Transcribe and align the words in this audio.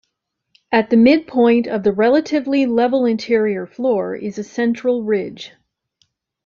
At 0.71 0.89
the 0.89 0.97
midpoint 0.97 1.67
of 1.67 1.83
the 1.83 1.91
relatively 1.91 2.65
level 2.65 3.05
interior 3.05 3.67
floor 3.67 4.15
is 4.15 4.39
a 4.39 4.43
central 4.43 5.03
ridge. 5.03 5.53